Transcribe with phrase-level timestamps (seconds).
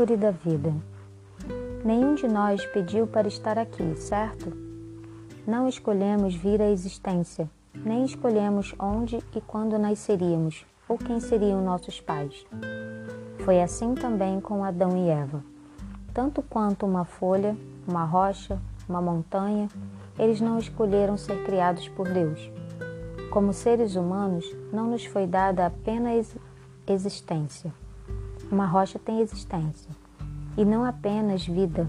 [0.00, 0.72] árvore da vida.
[1.84, 4.50] Nenhum de nós pediu para estar aqui, certo?
[5.46, 12.00] Não escolhemos vir à existência, nem escolhemos onde e quando nasceríamos ou quem seriam nossos
[12.00, 12.46] pais.
[13.44, 15.44] Foi assim também com Adão e Eva.
[16.14, 17.54] Tanto quanto uma folha,
[17.86, 18.58] uma rocha,
[18.88, 19.68] uma montanha,
[20.18, 22.50] eles não escolheram ser criados por Deus.
[23.30, 26.34] Como seres humanos, não nos foi dada apenas
[26.86, 27.70] existência.
[28.50, 29.90] Uma rocha tem existência.
[30.56, 31.88] E não apenas vida,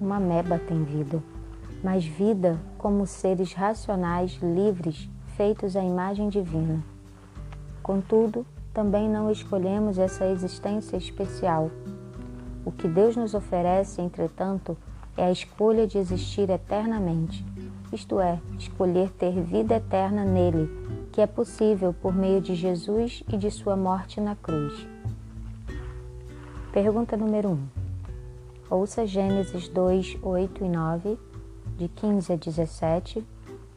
[0.00, 1.20] uma meba tem vida,
[1.82, 6.80] mas vida como seres racionais livres, feitos à imagem divina.
[7.82, 11.70] Contudo, também não escolhemos essa existência especial.
[12.64, 14.76] O que Deus nos oferece, entretanto,
[15.16, 17.44] é a escolha de existir eternamente,
[17.92, 20.68] isto é, escolher ter vida eterna nele,
[21.10, 24.86] que é possível por meio de Jesus e de sua morte na cruz.
[26.76, 27.58] Pergunta número 1.
[28.68, 31.18] Ouça Gênesis 2, 8 e 9,
[31.78, 33.26] de 15 a 17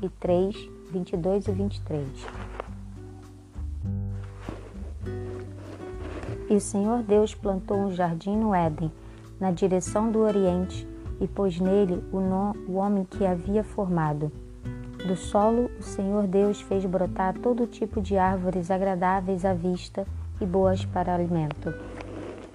[0.00, 2.06] e 3, 22 e 23.
[6.48, 8.92] E o Senhor Deus plantou um jardim no Éden,
[9.40, 10.86] na direção do Oriente,
[11.20, 12.18] e pôs nele o,
[12.70, 14.30] o homem que havia formado.
[15.04, 20.06] Do solo, o Senhor Deus fez brotar todo tipo de árvores agradáveis à vista
[20.40, 21.74] e boas para alimento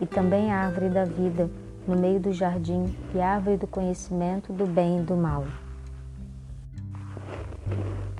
[0.00, 1.50] e também a árvore da vida
[1.86, 5.44] no meio do jardim e árvore do conhecimento do bem e do mal.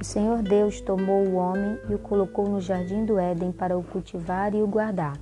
[0.00, 3.82] O Senhor Deus tomou o homem e o colocou no jardim do Éden para o
[3.82, 5.18] cultivar e o guardar.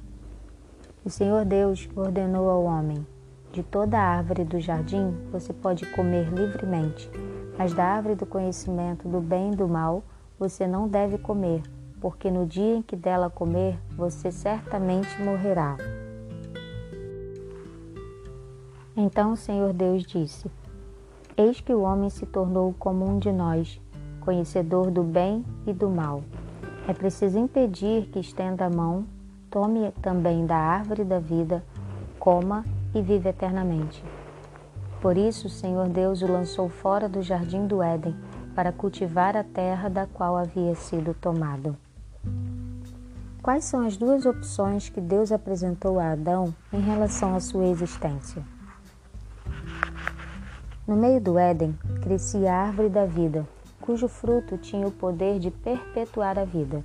[1.04, 3.06] O Senhor Deus ordenou ao homem:
[3.52, 7.10] De toda a árvore do jardim você pode comer livremente,
[7.56, 10.02] mas da árvore do conhecimento do bem e do mal
[10.38, 11.62] você não deve comer,
[12.00, 15.76] porque no dia em que dela comer você certamente morrerá.
[18.96, 20.48] Então o Senhor Deus disse:
[21.36, 23.80] Eis que o homem se tornou como um de nós,
[24.20, 26.22] conhecedor do bem e do mal.
[26.86, 29.04] É preciso impedir que estenda a mão,
[29.50, 31.64] tome também da árvore da vida,
[32.18, 34.04] coma e vive eternamente.
[35.00, 38.14] Por isso o Senhor Deus o lançou fora do jardim do Éden,
[38.54, 41.76] para cultivar a terra da qual havia sido tomado.
[43.42, 48.53] Quais são as duas opções que Deus apresentou a Adão em relação à sua existência?
[50.86, 53.48] No meio do Éden crescia a árvore da vida,
[53.80, 56.84] cujo fruto tinha o poder de perpetuar a vida.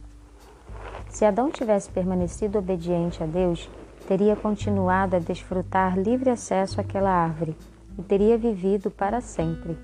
[1.10, 3.70] Se Adão tivesse permanecido obediente a Deus,
[4.08, 7.58] teria continuado a desfrutar livre acesso àquela árvore
[7.98, 9.78] e teria vivido para sempre.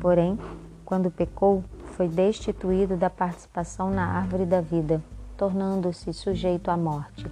[0.00, 0.36] Porém,
[0.84, 5.00] quando pecou, foi destituído da participação na árvore da vida,
[5.36, 7.30] tornando-se sujeito à morte.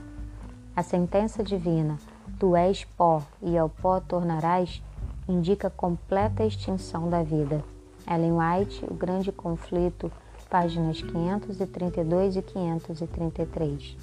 [0.77, 1.99] A sentença divina,
[2.39, 4.81] tu és pó e ao pó tornarás,
[5.29, 7.63] indica completa extinção da vida.
[8.11, 10.11] Ellen White, O Grande Conflito,
[10.49, 13.97] páginas 532 e 533.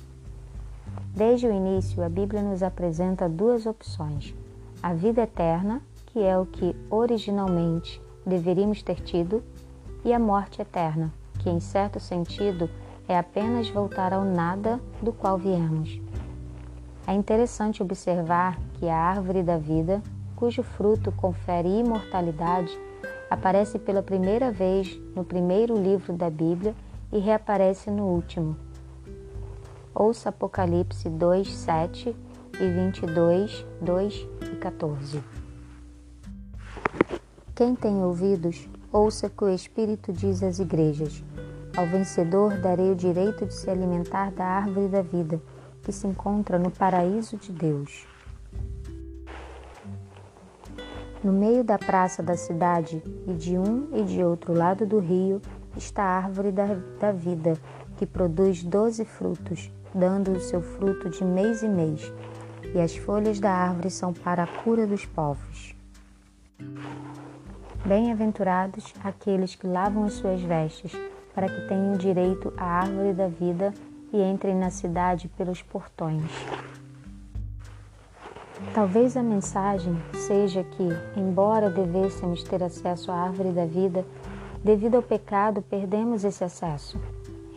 [1.16, 4.36] Desde o início, a Bíblia nos apresenta duas opções:
[4.82, 9.44] a vida eterna, que é o que originalmente deveríamos ter tido,
[10.04, 12.70] e a morte eterna, que em certo sentido
[13.08, 16.00] é apenas voltar ao nada do qual viemos.
[17.08, 20.02] É interessante observar que a árvore da vida
[20.36, 22.78] cujo fruto confere imortalidade,
[23.30, 26.76] aparece pela primeira vez no primeiro livro da Bíblia
[27.12, 28.56] e reaparece no último.
[29.94, 32.16] Ouça Apocalipse 2, 7
[32.60, 35.24] e 22, 2 e 14.
[37.56, 41.24] Quem tem ouvidos, ouça que o Espírito diz às igrejas.
[41.76, 45.42] Ao vencedor darei o direito de se alimentar da árvore da vida,
[45.82, 48.06] que se encontra no paraíso de Deus.
[51.26, 55.42] No meio da praça da cidade e de um e de outro lado do rio
[55.76, 56.68] está a árvore da,
[57.00, 57.58] da vida,
[57.98, 62.14] que produz doze frutos, dando o seu fruto de mês em mês,
[62.76, 65.76] e as folhas da árvore são para a cura dos povos.
[67.84, 70.92] Bem-aventurados aqueles que lavam as suas vestes,
[71.34, 73.74] para que tenham direito à árvore da vida
[74.14, 76.30] e entrem na cidade pelos portões.
[78.74, 80.88] Talvez a mensagem seja que,
[81.18, 84.06] embora devêssemos ter acesso à árvore da vida,
[84.64, 87.00] devido ao pecado perdemos esse acesso.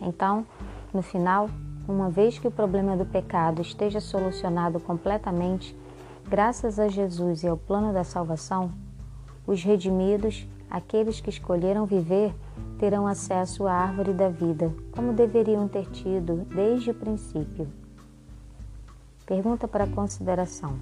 [0.01, 0.45] Então,
[0.93, 1.49] no final,
[1.87, 5.77] uma vez que o problema do pecado esteja solucionado completamente,
[6.29, 8.73] graças a Jesus e ao plano da salvação,
[9.47, 12.35] os redimidos, aqueles que escolheram viver,
[12.79, 17.69] terão acesso à árvore da vida, como deveriam ter tido desde o princípio.
[19.29, 20.79] Pergunta para consideração.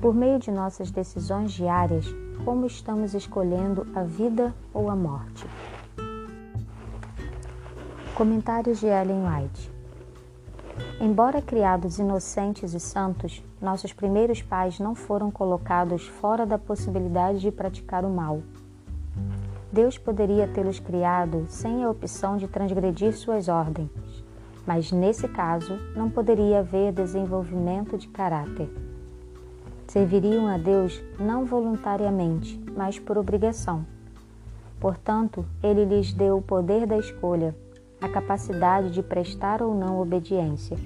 [0.00, 2.04] Por meio de nossas decisões diárias,
[2.44, 5.46] como estamos escolhendo a vida ou a morte?
[8.16, 9.72] Comentários de Ellen White
[11.00, 17.52] Embora criados inocentes e santos, nossos primeiros pais não foram colocados fora da possibilidade de
[17.52, 18.42] praticar o mal.
[19.70, 24.25] Deus poderia tê-los criado sem a opção de transgredir suas ordens,
[24.66, 28.68] mas nesse caso não poderia haver desenvolvimento de caráter.
[29.86, 33.86] Serviriam a Deus não voluntariamente, mas por obrigação.
[34.80, 37.54] Portanto, ele lhes deu o poder da escolha
[38.00, 40.76] a capacidade de prestar ou não obediência.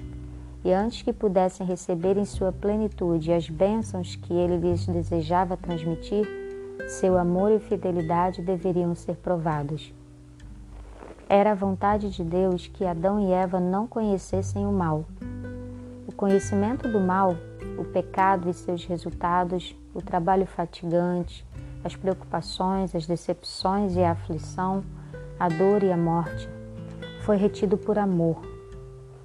[0.63, 6.27] E antes que pudessem receber em sua plenitude as bênçãos que ele lhes desejava transmitir,
[6.87, 9.93] seu amor e fidelidade deveriam ser provados.
[11.33, 15.05] Era a vontade de Deus que Adão e Eva não conhecessem o mal.
[16.05, 17.37] O conhecimento do mal,
[17.77, 21.47] o pecado e seus resultados, o trabalho fatigante,
[21.85, 24.83] as preocupações, as decepções e a aflição,
[25.39, 26.49] a dor e a morte,
[27.21, 28.41] foi retido por amor.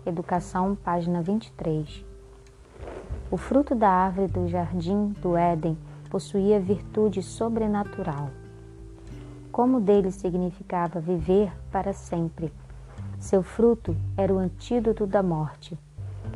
[0.06, 2.04] Educação, página 23.
[3.32, 5.76] O fruto da árvore do jardim do Éden
[6.08, 8.30] possuía virtude sobrenatural.
[9.56, 12.52] Como dele significava viver para sempre.
[13.18, 15.78] Seu fruto era o antídoto da morte.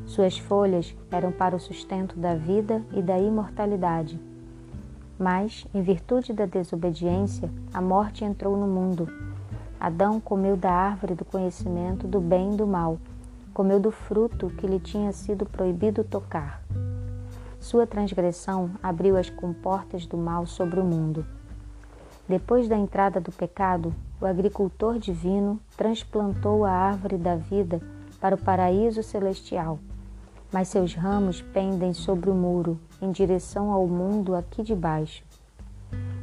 [0.06, 4.18] Suas folhas eram para o sustento da vida e da imortalidade.
[5.18, 9.06] Mas, em virtude da desobediência, a morte entrou no mundo
[9.78, 12.98] Adão comeu da árvore do conhecimento do bem e do mal,
[13.52, 16.62] comeu do fruto que lhe tinha sido proibido tocar.
[17.58, 21.26] Sua transgressão abriu as comportas do mal sobre o mundo.
[22.30, 27.82] Depois da entrada do pecado, o agricultor divino transplantou a árvore da vida
[28.20, 29.80] para o paraíso celestial,
[30.52, 35.24] mas seus ramos pendem sobre o muro, em direção ao mundo aqui de baixo.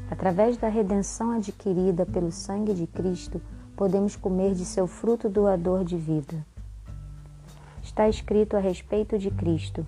[0.10, 3.42] Através da redenção adquirida pelo sangue de Cristo,
[3.76, 6.38] podemos comer de seu fruto doador de vida.
[7.84, 9.86] Está escrito a respeito de Cristo: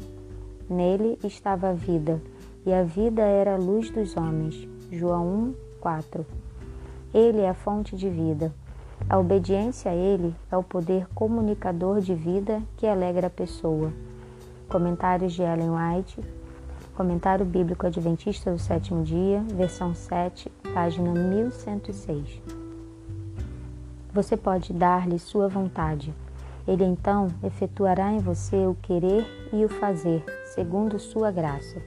[0.70, 2.22] Nele estava a vida,
[2.66, 4.68] e a vida era a luz dos homens.
[4.92, 6.26] João 1, 4.
[7.14, 8.54] Ele é a fonte de vida.
[9.10, 13.92] A obediência a Ele é o poder comunicador de vida que alegra a pessoa.
[14.68, 16.22] Comentários de Ellen White,
[16.96, 22.42] Comentário Bíblico Adventista do Sétimo Dia, versão 7, página 1106.
[24.14, 26.14] Você pode dar-lhe sua vontade.
[26.68, 30.24] Ele então efetuará em você o querer e o fazer,
[30.54, 31.82] segundo sua graça.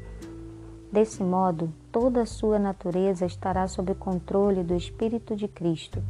[0.93, 6.03] Desse modo, toda a sua natureza estará sob controle do Espírito de Cristo.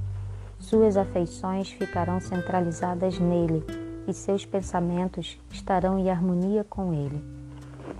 [0.59, 3.65] Suas afeições ficarão centralizadas nele
[4.09, 7.23] e seus pensamentos estarão em harmonia com ele.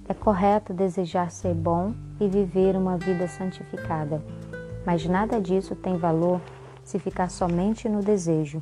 [0.09, 4.21] É correto desejar ser bom e viver uma vida santificada,
[4.85, 6.41] mas nada disso tem valor
[6.83, 8.61] se ficar somente no desejo.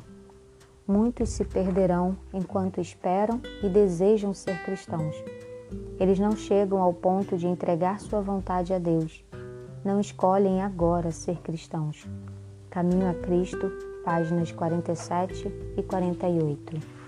[0.87, 5.15] Muitos se perderão enquanto esperam e desejam ser cristãos.
[5.99, 9.23] Eles não chegam ao ponto de entregar sua vontade a Deus.
[9.83, 12.07] Não escolhem agora ser cristãos.
[12.69, 13.71] Caminho a Cristo,
[14.03, 15.47] páginas 47
[15.77, 17.00] e 48.